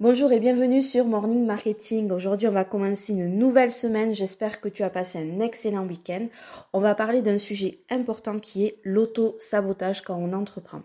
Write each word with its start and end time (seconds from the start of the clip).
Bonjour 0.00 0.32
et 0.32 0.40
bienvenue 0.40 0.82
sur 0.82 1.04
Morning 1.04 1.46
Marketing. 1.46 2.10
Aujourd'hui, 2.10 2.48
on 2.48 2.52
va 2.52 2.64
commencer 2.64 3.12
une 3.12 3.38
nouvelle 3.38 3.70
semaine. 3.70 4.12
J'espère 4.12 4.60
que 4.60 4.68
tu 4.68 4.82
as 4.82 4.90
passé 4.90 5.18
un 5.20 5.38
excellent 5.38 5.86
week-end. 5.86 6.26
On 6.72 6.80
va 6.80 6.96
parler 6.96 7.22
d'un 7.22 7.38
sujet 7.38 7.78
important 7.90 8.40
qui 8.40 8.66
est 8.66 8.78
l'auto-sabotage 8.82 10.02
quand 10.02 10.16
on 10.16 10.32
entreprend. 10.32 10.82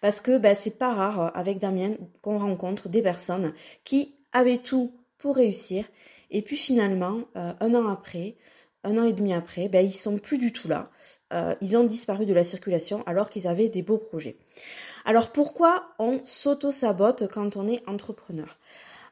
Parce 0.00 0.22
que 0.22 0.38
ben, 0.38 0.54
c'est 0.54 0.78
pas 0.78 0.94
rare 0.94 1.20
euh, 1.20 1.28
avec 1.34 1.58
Damien 1.58 1.90
qu'on 2.22 2.38
rencontre 2.38 2.88
des 2.88 3.02
personnes 3.02 3.52
qui 3.84 4.14
avaient 4.32 4.56
tout 4.56 4.90
pour 5.18 5.36
réussir 5.36 5.84
et 6.30 6.40
puis 6.40 6.56
finalement, 6.56 7.24
euh, 7.36 7.52
un 7.60 7.74
an 7.74 7.86
après, 7.88 8.36
un 8.84 8.96
an 8.96 9.04
et 9.04 9.12
demi 9.12 9.34
après, 9.34 9.68
ben, 9.68 9.84
ils 9.84 9.92
sont 9.92 10.16
plus 10.16 10.38
du 10.38 10.52
tout 10.52 10.68
là. 10.68 10.90
Euh, 11.34 11.54
ils 11.60 11.76
ont 11.76 11.84
disparu 11.84 12.24
de 12.24 12.32
la 12.32 12.44
circulation 12.44 13.02
alors 13.04 13.28
qu'ils 13.28 13.48
avaient 13.48 13.68
des 13.68 13.82
beaux 13.82 13.98
projets. 13.98 14.36
Alors 15.06 15.30
pourquoi 15.30 15.84
on 16.00 16.20
s'auto-sabote 16.24 17.28
quand 17.32 17.56
on 17.56 17.68
est 17.68 17.88
entrepreneur? 17.88 18.58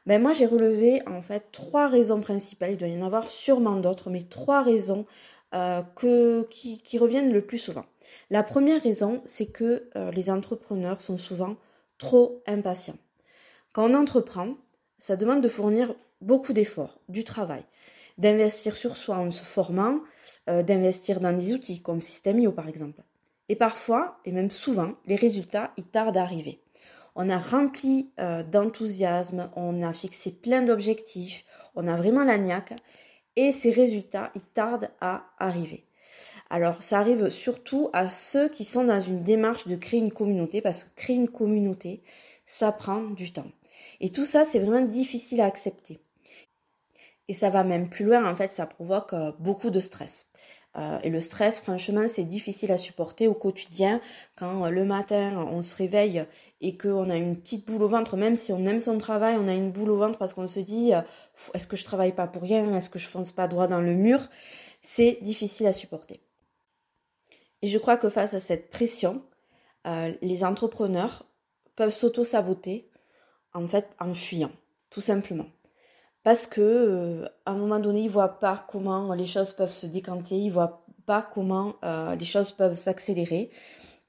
Ben 0.05 0.21
moi 0.21 0.33
j'ai 0.33 0.45
relevé 0.45 1.01
en 1.07 1.21
fait 1.21 1.53
trois 1.53 1.87
raisons 1.87 2.19
principales, 2.19 2.73
il 2.73 2.77
doit 2.77 2.89
y 2.89 3.01
en 3.01 3.05
avoir 3.05 3.29
sûrement 3.29 3.77
d'autres, 3.77 4.09
mais 4.09 4.23
trois 4.23 4.61
raisons 4.61 5.05
euh, 5.53 5.81
que, 5.95 6.45
qui, 6.49 6.81
qui, 6.81 6.97
reviennent 6.97 7.31
le 7.31 7.45
plus 7.45 7.59
souvent. 7.59 7.85
La 8.29 8.43
première 8.43 8.83
raison, 8.83 9.21
c'est 9.23 9.45
que 9.45 9.87
euh, 9.95 10.11
les 10.11 10.29
entrepreneurs 10.29 10.99
sont 11.01 11.15
souvent 11.15 11.55
trop 11.97 12.43
impatients. 12.45 12.97
Quand 13.71 13.89
on 13.89 13.93
entreprend, 13.93 14.55
ça 14.97 15.15
demande 15.15 15.39
de 15.39 15.47
fournir 15.47 15.95
beaucoup 16.19 16.51
d'efforts, 16.51 16.99
du 17.07 17.23
travail, 17.23 17.63
d'investir 18.17 18.75
sur 18.75 18.97
soi 18.97 19.15
en 19.15 19.31
se 19.31 19.45
formant, 19.45 20.01
euh, 20.49 20.61
d'investir 20.61 21.21
dans 21.21 21.31
des 21.31 21.53
outils 21.53 21.81
comme 21.81 22.01
System.io 22.01 22.51
par 22.51 22.67
exemple. 22.67 23.01
Et 23.49 23.55
parfois, 23.55 24.19
et 24.25 24.31
même 24.31 24.49
souvent, 24.49 24.93
les 25.05 25.15
résultats, 25.15 25.71
ils 25.77 25.85
tardent 25.85 26.17
à 26.17 26.23
arriver. 26.23 26.61
On 27.15 27.29
a 27.29 27.37
rempli 27.37 28.11
euh, 28.19 28.43
d'enthousiasme, 28.43 29.49
on 29.55 29.81
a 29.81 29.93
fixé 29.93 30.31
plein 30.31 30.61
d'objectifs, 30.61 31.45
on 31.75 31.87
a 31.87 31.95
vraiment 31.95 32.23
la 32.23 32.37
niaque, 32.37 32.73
et 33.35 33.51
ces 33.51 33.71
résultats, 33.71 34.31
ils 34.35 34.41
tardent 34.41 34.89
à 34.99 35.25
arriver. 35.37 35.85
Alors, 36.49 36.81
ça 36.81 36.99
arrive 36.99 37.29
surtout 37.29 37.89
à 37.93 38.09
ceux 38.09 38.49
qui 38.49 38.63
sont 38.63 38.85
dans 38.85 38.99
une 38.99 39.23
démarche 39.23 39.67
de 39.67 39.75
créer 39.75 39.99
une 39.99 40.11
communauté, 40.11 40.61
parce 40.61 40.83
que 40.83 40.95
créer 40.95 41.15
une 41.15 41.29
communauté, 41.29 42.01
ça 42.45 42.71
prend 42.71 43.01
du 43.01 43.31
temps. 43.31 43.51
Et 43.99 44.11
tout 44.11 44.25
ça, 44.25 44.43
c'est 44.43 44.59
vraiment 44.59 44.85
difficile 44.85 45.41
à 45.41 45.45
accepter. 45.45 45.99
Et 47.27 47.33
ça 47.33 47.49
va 47.49 47.63
même 47.63 47.89
plus 47.89 48.05
loin, 48.05 48.29
en 48.29 48.35
fait, 48.35 48.51
ça 48.51 48.65
provoque 48.65 49.13
euh, 49.13 49.31
beaucoup 49.39 49.69
de 49.69 49.79
stress. 49.79 50.27
Euh, 50.77 50.99
et 51.03 51.09
le 51.09 51.21
stress, 51.21 51.59
franchement, 51.59 52.07
c'est 52.07 52.25
difficile 52.25 52.71
à 52.71 52.77
supporter 52.77 53.27
au 53.27 53.33
quotidien. 53.33 54.01
Quand 54.35 54.65
euh, 54.65 54.69
le 54.69 54.83
matin 54.83 55.45
on 55.49 55.61
se 55.61 55.75
réveille 55.75 56.25
et 56.61 56.77
qu'on 56.77 57.09
a 57.09 57.15
une 57.15 57.37
petite 57.39 57.65
boule 57.65 57.83
au 57.83 57.87
ventre, 57.87 58.17
même 58.17 58.35
si 58.35 58.51
on 58.51 58.65
aime 58.65 58.79
son 58.79 58.97
travail, 58.97 59.37
on 59.39 59.47
a 59.47 59.53
une 59.53 59.71
boule 59.71 59.89
au 59.91 59.97
ventre 59.97 60.17
parce 60.17 60.33
qu'on 60.33 60.47
se 60.47 60.59
dit 60.59 60.93
euh, 60.93 61.01
est-ce 61.53 61.67
que 61.67 61.77
je 61.77 61.85
travaille 61.85 62.13
pas 62.13 62.27
pour 62.27 62.41
rien, 62.41 62.75
est-ce 62.75 62.89
que 62.89 62.99
je 62.99 63.07
fonce 63.07 63.31
pas 63.31 63.47
droit 63.47 63.67
dans 63.67 63.81
le 63.81 63.93
mur, 63.93 64.19
c'est 64.81 65.17
difficile 65.21 65.67
à 65.67 65.73
supporter. 65.73 66.21
Et 67.61 67.67
je 67.67 67.77
crois 67.77 67.97
que 67.97 68.09
face 68.09 68.33
à 68.33 68.39
cette 68.39 68.69
pression, 68.69 69.23
les 70.21 70.43
entrepreneurs 70.43 71.25
peuvent 71.75 71.91
s'auto-saboter 71.91 72.89
en 73.53 73.67
fait 73.67 73.87
en 73.99 74.13
fuyant, 74.13 74.51
tout 74.89 75.01
simplement 75.01 75.45
parce 76.25 76.47
que 76.47 76.59
euh, 76.59 77.25
à 77.45 77.51
un 77.51 77.55
moment 77.55 77.77
donné, 77.77 78.01
ils 78.01 78.09
voient 78.09 78.39
pas 78.39 78.65
comment 78.67 79.13
les 79.13 79.27
choses 79.27 79.53
peuvent 79.53 79.71
se 79.71 79.85
décanter, 79.85 80.35
ils 80.35 80.49
voient 80.49 80.83
pas 81.05 81.21
comment 81.21 81.75
euh, 81.85 82.15
les 82.15 82.25
choses 82.25 82.51
peuvent 82.51 82.73
s'accélérer 82.73 83.51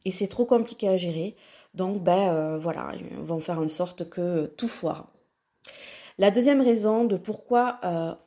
et 0.06 0.10
c'est 0.10 0.26
trop 0.26 0.46
compliqué 0.46 0.88
à 0.88 0.96
gérer. 0.96 1.36
Donc 1.74 2.02
ben 2.02 2.30
euh, 2.30 2.58
voilà, 2.58 2.92
ils 2.98 3.18
vont 3.18 3.38
faire 3.38 3.60
en 3.60 3.68
sorte 3.68 4.08
que 4.08 4.46
tout 4.46 4.66
foire. 4.66 5.08
La 6.16 6.30
deuxième 6.30 6.62
raison 6.62 7.04
de 7.04 7.18
pourquoi 7.18 7.80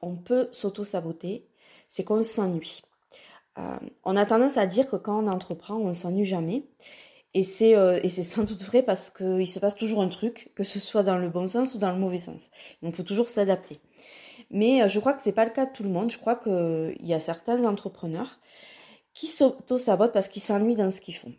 on 0.04 0.16
peut 0.18 0.50
s'auto-saboter, 0.52 1.48
c'est 1.88 2.04
qu'on 2.04 2.22
s'ennuie. 2.22 2.84
on 4.06 4.16
a 4.16 4.26
tendance 4.28 4.58
à 4.58 4.68
dire 4.68 4.88
que 4.88 4.98
quand 4.98 5.24
on 5.24 5.28
entreprend, 5.28 5.78
on 5.78 5.94
s'ennuie 5.94 6.26
jamais. 6.26 6.66
Et 7.34 7.44
c'est 7.44 7.76
euh, 7.76 8.00
et 8.02 8.10
c'est 8.10 8.24
sans 8.24 8.44
doute 8.44 8.62
vrai 8.64 8.82
parce 8.82 9.12
qu'il 9.12 9.48
se 9.48 9.60
passe 9.60 9.76
toujours 9.76 10.02
un 10.02 10.10
truc, 10.10 10.52
que 10.56 10.64
ce 10.64 10.80
soit 10.80 11.04
dans 11.04 11.18
le 11.18 11.30
bon 11.30 11.48
sens 11.48 11.76
ou 11.76 11.78
dans 11.78 11.92
le 11.92 12.00
mauvais 12.00 12.18
sens. 12.18 12.50
Donc 12.82 12.94
il 12.94 12.98
faut 12.98 13.04
toujours 13.04 13.30
s'adapter. 13.30 13.80
Mais 14.50 14.82
euh, 14.82 14.88
je 14.88 15.00
crois 15.00 15.14
que 15.14 15.22
c'est 15.22 15.32
pas 15.32 15.46
le 15.46 15.52
cas 15.52 15.66
de 15.68 15.72
tout 15.72 15.84
le 15.84 15.90
monde. 15.90 16.10
Je 16.10 16.18
crois 16.18 16.36
qu'il 16.36 16.98
y 17.02 17.14
a 17.14 17.20
certains 17.20 17.64
entrepreneurs 17.66 18.40
qui 19.14 19.28
s'auto-sabotent 19.28 20.14
parce 20.14 20.28
qu'ils 20.28 20.42
s'ennuient 20.42 20.76
dans 20.76 20.92
ce 20.92 21.02
qu'ils 21.02 21.16
font. 21.16 21.34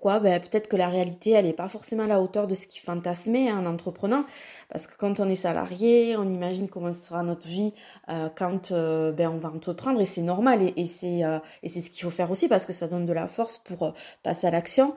Pourquoi? 0.00 0.20
Ben, 0.20 0.40
Peut-être 0.40 0.66
que 0.66 0.76
la 0.76 0.88
réalité, 0.88 1.32
elle 1.32 1.44
n'est 1.44 1.52
pas 1.52 1.68
forcément 1.68 2.04
à 2.04 2.06
la 2.06 2.22
hauteur 2.22 2.46
de 2.46 2.54
ce 2.54 2.66
qui 2.66 2.78
fantasmait 2.80 3.50
hein, 3.50 3.58
en 3.58 3.66
entreprenant. 3.66 4.24
Parce 4.70 4.86
que 4.86 4.96
quand 4.96 5.20
on 5.20 5.28
est 5.28 5.34
salarié, 5.34 6.16
on 6.16 6.26
imagine 6.26 6.68
comment 6.70 6.94
sera 6.94 7.22
notre 7.22 7.46
vie 7.46 7.74
euh, 8.08 8.30
quand 8.34 8.72
euh, 8.72 9.12
ben, 9.12 9.28
on 9.28 9.36
va 9.36 9.50
entreprendre. 9.50 10.00
Et 10.00 10.06
c'est 10.06 10.22
normal. 10.22 10.72
Et, 10.74 10.86
c'est 10.86 11.22
euh, 11.22 11.38
ce 11.66 11.90
qu'il 11.90 12.02
faut 12.02 12.10
faire 12.10 12.30
aussi 12.30 12.48
parce 12.48 12.64
que 12.64 12.72
ça 12.72 12.88
donne 12.88 13.04
de 13.04 13.12
la 13.12 13.28
force 13.28 13.58
pour 13.58 13.82
euh, 13.82 13.90
passer 14.22 14.46
à 14.46 14.50
l'action. 14.50 14.94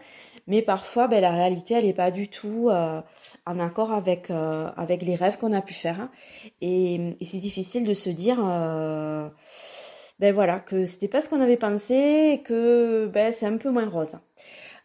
Mais 0.48 0.62
parfois, 0.62 1.10
ben, 1.10 1.20
la 1.20 1.32
réalité, 1.32 1.74
elle 1.74 1.84
n'est 1.84 1.94
pas 1.94 2.10
du 2.10 2.30
tout 2.30 2.70
en 2.70 3.60
accord 3.60 3.92
avec, 3.92 4.30
avec 4.30 5.02
les 5.02 5.16
rêves 5.16 5.38
qu'on 5.38 5.52
a 5.52 5.62
pu 5.62 5.74
faire. 5.74 6.00
Hein. 6.00 6.12
Et, 6.62 7.18
et 7.20 7.26
c'est 7.26 7.40
difficile 7.40 7.86
de 7.86 7.94
se 7.94 8.10
dire 8.10 8.38
ben 10.20 10.34
voilà 10.34 10.60
que 10.60 10.86
c'était 10.86 11.08
pas 11.08 11.22
ce 11.22 11.30
qu'on 11.30 11.42
avait 11.42 11.58
pensé 11.58 12.34
et 12.34 12.42
que 12.42 13.10
ben 13.14 13.34
c'est 13.34 13.46
un 13.46 13.58
peu 13.58 13.70
moins 13.70 13.90
rose. 13.90 14.16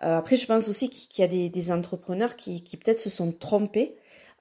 Euh, 0.02 0.18
après, 0.18 0.36
je 0.36 0.46
pense 0.46 0.68
aussi 0.68 0.90
qu'il 0.90 1.22
y 1.22 1.24
a 1.24 1.28
des, 1.28 1.48
des 1.48 1.72
entrepreneurs 1.72 2.36
qui, 2.36 2.62
qui 2.62 2.76
peut-être 2.76 3.00
se 3.00 3.10
sont 3.10 3.32
trompés, 3.32 3.96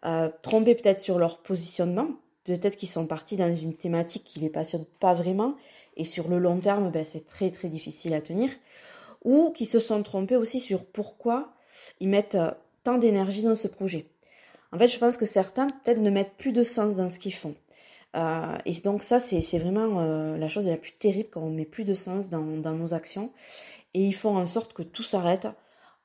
euh, 0.05 0.29
trompés 0.41 0.75
peut-être 0.75 0.99
sur 0.99 1.17
leur 1.17 1.39
positionnement, 1.39 2.09
peut-être 2.43 2.75
qu'ils 2.75 2.89
sont 2.89 3.07
partis 3.07 3.35
dans 3.35 3.53
une 3.53 3.73
thématique 3.73 4.23
qui 4.23 4.39
les 4.39 4.49
passionne 4.49 4.85
pas 4.99 5.13
vraiment, 5.13 5.55
et 5.95 6.05
sur 6.05 6.27
le 6.27 6.37
long 6.37 6.59
terme, 6.59 6.91
ben, 6.91 7.03
c'est 7.03 7.25
très 7.25 7.49
très 7.49 7.69
difficile 7.69 8.13
à 8.13 8.21
tenir, 8.21 8.49
ou 9.23 9.51
qui 9.51 9.65
se 9.65 9.79
sont 9.79 10.03
trompés 10.03 10.35
aussi 10.35 10.59
sur 10.59 10.85
pourquoi 10.85 11.53
ils 11.99 12.07
mettent 12.07 12.35
euh, 12.35 12.51
tant 12.83 12.97
d'énergie 12.97 13.41
dans 13.41 13.55
ce 13.55 13.67
projet. 13.67 14.05
En 14.71 14.77
fait, 14.77 14.87
je 14.87 14.99
pense 14.99 15.17
que 15.17 15.25
certains 15.25 15.67
peut-être 15.67 15.99
ne 15.99 16.09
mettent 16.09 16.35
plus 16.37 16.51
de 16.51 16.63
sens 16.63 16.97
dans 16.97 17.09
ce 17.09 17.19
qu'ils 17.19 17.33
font. 17.33 17.55
Euh, 18.15 18.57
et 18.65 18.73
donc 18.81 19.03
ça, 19.03 19.19
c'est 19.19 19.59
vraiment 19.59 19.99
euh, 20.01 20.37
la 20.37 20.49
chose 20.49 20.67
la 20.67 20.77
plus 20.77 20.93
terrible 20.93 21.29
quand 21.29 21.41
on 21.41 21.49
met 21.49 21.65
plus 21.65 21.83
de 21.83 21.93
sens 21.93 22.29
dans, 22.29 22.57
dans 22.57 22.73
nos 22.73 22.93
actions 22.93 23.31
et 23.93 24.01
ils 24.01 24.13
font 24.13 24.37
en 24.37 24.45
sorte 24.45 24.73
que 24.73 24.83
tout 24.83 25.03
s'arrête 25.03 25.47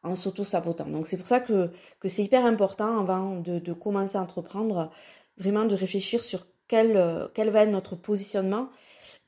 en 0.03 0.15
s'auto-sabotant. 0.15 0.87
Donc 0.87 1.07
c'est 1.07 1.17
pour 1.17 1.29
ça 1.29 1.41
que, 1.41 1.71
que 2.01 2.09
c'est 2.09 2.25
hyper 2.25 2.45
important 2.45 3.01
avant 3.01 3.37
de, 3.37 3.73
commencer 3.73 4.17
à 4.17 4.23
entreprendre, 4.23 4.91
vraiment 5.37 5.65
de 5.65 5.75
réfléchir 5.75 6.25
sur 6.25 6.47
quel, 6.69 7.29
quel 7.35 7.51
va 7.51 7.63
être 7.63 7.71
notre 7.71 7.97
positionnement 7.97 8.69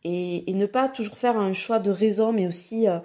et, 0.03 0.51
et, 0.51 0.55
ne 0.55 0.67
pas 0.67 0.89
toujours 0.89 1.19
faire 1.19 1.39
un 1.39 1.53
choix 1.53 1.79
de 1.79 1.91
raison, 1.91 2.33
mais 2.33 2.47
aussi 2.47 2.89
euh, 2.89 2.99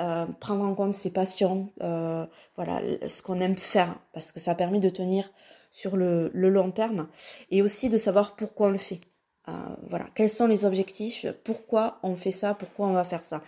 euh, 0.00 0.26
prendre 0.40 0.64
en 0.64 0.74
compte 0.74 0.94
ses 0.94 1.10
passions, 1.10 1.72
euh, 1.82 2.24
voilà, 2.56 2.80
ce 3.08 3.22
qu'on 3.22 3.38
aime 3.38 3.56
faire, 3.56 3.98
parce 4.12 4.32
que 4.32 4.40
ça 4.40 4.54
permet 4.54 4.80
de 4.80 4.90
tenir 4.90 5.30
sur 5.70 5.96
le, 5.96 6.30
le 6.32 6.48
long 6.50 6.70
terme 6.70 7.08
et 7.50 7.62
aussi 7.62 7.88
de 7.88 7.96
savoir 7.98 8.36
pourquoi 8.36 8.68
on 8.68 8.70
le 8.70 8.78
fait. 8.78 9.00
Euh, 9.48 9.52
voilà, 9.88 10.06
quels 10.14 10.28
sont 10.28 10.46
les 10.46 10.64
objectifs, 10.64 11.26
pourquoi 11.44 11.98
on 12.02 12.16
fait 12.16 12.32
ça, 12.32 12.54
pourquoi 12.54 12.86
on 12.86 12.92
va 12.92 13.04
faire 13.04 13.24
ça, 13.24 13.42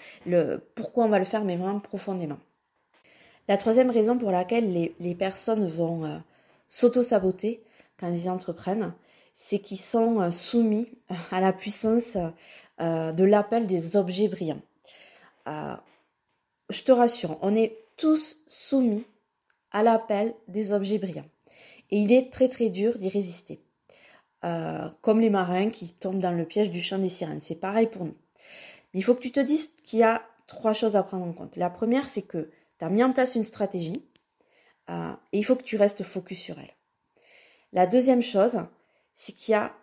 pourquoi 0.74 1.04
on 1.04 1.08
va 1.08 1.18
le 1.18 1.24
faire, 1.24 1.44
mais 1.44 1.56
vraiment 1.56 1.80
profondément. 1.80 2.38
La 3.48 3.56
troisième 3.56 3.90
raison 3.90 4.16
pour 4.16 4.30
laquelle 4.30 4.72
les, 4.72 4.94
les 5.00 5.14
personnes 5.14 5.66
vont 5.66 6.04
euh, 6.04 6.16
s'auto-saboter 6.68 7.62
quand 7.98 8.10
ils 8.10 8.30
entreprennent, 8.30 8.94
c'est 9.34 9.58
qu'ils 9.58 9.80
sont 9.80 10.20
euh, 10.20 10.30
soumis 10.30 10.88
à 11.30 11.40
la 11.40 11.52
puissance 11.52 12.16
de 12.78 13.24
l'appel 13.24 13.66
des 13.66 13.98
objets 13.98 14.28
brillants. 14.28 14.62
je 15.46 16.82
te 16.82 16.92
rassure, 16.92 17.36
on 17.42 17.54
est 17.54 17.76
tous 17.98 18.38
soumis 18.48 19.04
à 19.70 19.82
l'appel 19.82 20.34
des 20.48 20.72
objets 20.72 20.96
brillants. 20.96 21.28
Et 21.90 21.98
il 21.98 22.10
est 22.10 22.32
très 22.32 22.48
très 22.48 22.70
dur 22.70 22.96
d'y 22.96 23.10
résister. 23.10 23.60
Euh, 24.42 24.88
comme 25.02 25.20
les 25.20 25.28
marins 25.28 25.68
qui 25.68 25.90
tombent 25.90 26.18
dans 26.18 26.32
le 26.32 26.46
piège 26.46 26.70
du 26.70 26.80
chant 26.80 26.98
des 26.98 27.10
sirènes. 27.10 27.42
C'est 27.42 27.56
pareil 27.56 27.86
pour 27.86 28.06
nous. 28.06 28.16
Mais 28.92 29.00
il 29.00 29.02
faut 29.02 29.14
que 29.14 29.20
tu 29.20 29.32
te 29.32 29.40
dises 29.40 29.70
qu'il 29.84 29.98
y 29.98 30.02
a 30.02 30.22
trois 30.46 30.72
choses 30.72 30.96
à 30.96 31.02
prendre 31.02 31.26
en 31.26 31.32
compte. 31.32 31.56
La 31.56 31.68
première, 31.68 32.08
c'est 32.08 32.22
que 32.22 32.50
tu 32.78 32.84
as 32.84 32.88
mis 32.88 33.04
en 33.04 33.12
place 33.12 33.34
une 33.34 33.44
stratégie 33.44 34.02
euh, 34.88 35.12
et 35.32 35.38
il 35.38 35.44
faut 35.44 35.56
que 35.56 35.62
tu 35.62 35.76
restes 35.76 36.04
focus 36.04 36.38
sur 36.40 36.58
elle. 36.58 36.72
La 37.74 37.86
deuxième 37.86 38.22
chose, 38.22 38.60
c'est 39.12 39.32
qu'il 39.32 39.52
y 39.52 39.56
a 39.56 39.74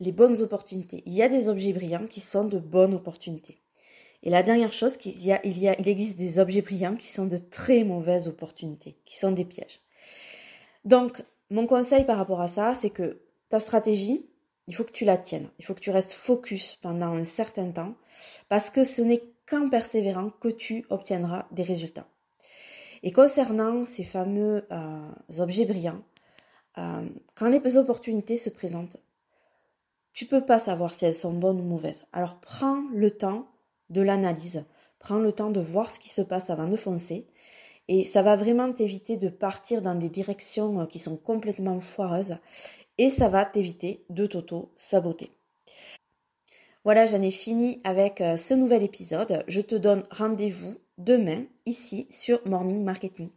les 0.00 0.12
bonnes 0.12 0.42
opportunités. 0.42 1.02
Il 1.06 1.14
y 1.14 1.22
a 1.22 1.28
des 1.28 1.48
objets 1.48 1.72
brillants 1.72 2.06
qui 2.06 2.20
sont 2.20 2.44
de 2.44 2.58
bonnes 2.58 2.92
opportunités. 2.92 3.62
Et 4.22 4.28
la 4.28 4.42
dernière 4.42 4.72
chose, 4.72 4.98
qu'il 4.98 5.24
y 5.24 5.32
a, 5.32 5.40
il, 5.44 5.58
y 5.58 5.68
a, 5.68 5.80
il 5.80 5.88
existe 5.88 6.18
des 6.18 6.38
objets 6.38 6.60
brillants 6.60 6.96
qui 6.96 7.08
sont 7.08 7.26
de 7.26 7.38
très 7.38 7.82
mauvaises 7.82 8.28
opportunités, 8.28 8.98
qui 9.06 9.16
sont 9.18 9.32
des 9.32 9.44
pièges. 9.46 9.80
Donc, 10.84 11.22
mon 11.48 11.66
conseil 11.66 12.04
par 12.04 12.18
rapport 12.18 12.42
à 12.42 12.48
ça, 12.48 12.74
c'est 12.74 12.90
que 12.90 13.22
stratégie, 13.60 14.26
il 14.68 14.74
faut 14.74 14.84
que 14.84 14.92
tu 14.92 15.04
la 15.04 15.16
tiennes. 15.16 15.48
Il 15.58 15.64
faut 15.64 15.74
que 15.74 15.80
tu 15.80 15.90
restes 15.90 16.12
focus 16.12 16.76
pendant 16.76 17.14
un 17.14 17.24
certain 17.24 17.70
temps 17.70 17.94
parce 18.48 18.70
que 18.70 18.84
ce 18.84 19.02
n'est 19.02 19.22
qu'en 19.48 19.68
persévérant 19.68 20.30
que 20.30 20.48
tu 20.48 20.84
obtiendras 20.90 21.46
des 21.52 21.62
résultats. 21.62 22.08
Et 23.02 23.12
concernant 23.12 23.86
ces 23.86 24.04
fameux 24.04 24.66
euh, 24.72 25.10
objets 25.38 25.64
brillants, 25.64 26.02
euh, 26.78 27.08
quand 27.34 27.48
les 27.48 27.76
opportunités 27.76 28.36
se 28.36 28.50
présentent, 28.50 28.96
tu 30.12 30.26
peux 30.26 30.44
pas 30.44 30.58
savoir 30.58 30.94
si 30.94 31.04
elles 31.04 31.14
sont 31.14 31.32
bonnes 31.32 31.60
ou 31.60 31.64
mauvaises. 31.64 32.06
Alors 32.12 32.40
prends 32.40 32.82
le 32.92 33.10
temps 33.10 33.48
de 33.90 34.00
l'analyse, 34.00 34.64
prends 34.98 35.18
le 35.18 35.30
temps 35.30 35.50
de 35.50 35.60
voir 35.60 35.90
ce 35.90 36.00
qui 36.00 36.08
se 36.08 36.22
passe 36.22 36.50
avant 36.50 36.68
de 36.68 36.76
foncer. 36.76 37.28
Et 37.88 38.04
ça 38.04 38.22
va 38.22 38.34
vraiment 38.34 38.72
t'éviter 38.72 39.16
de 39.16 39.28
partir 39.28 39.80
dans 39.80 39.94
des 39.94 40.08
directions 40.08 40.80
euh, 40.80 40.86
qui 40.86 40.98
sont 40.98 41.16
complètement 41.16 41.78
foireuses. 41.80 42.38
Et 42.98 43.10
ça 43.10 43.28
va 43.28 43.44
t'éviter 43.44 44.04
de 44.10 44.26
t'auto-saboter. 44.26 45.30
Voilà, 46.84 47.04
j'en 47.04 47.20
ai 47.20 47.32
fini 47.32 47.80
avec 47.84 48.20
euh, 48.20 48.36
ce 48.36 48.54
nouvel 48.54 48.82
épisode. 48.82 49.44
Je 49.48 49.60
te 49.60 49.74
donne 49.74 50.04
rendez-vous 50.10 50.76
demain 50.98 51.44
ici 51.66 52.06
sur 52.10 52.40
Morning 52.46 52.84
Marketing. 52.84 53.30